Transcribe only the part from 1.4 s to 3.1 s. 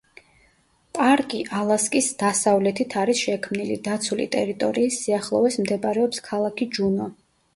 ალასკის დასავლეთით